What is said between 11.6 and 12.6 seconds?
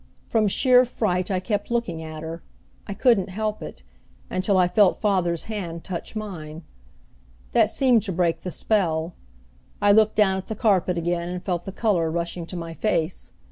the color rushing to